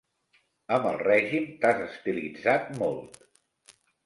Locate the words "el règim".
0.91-1.45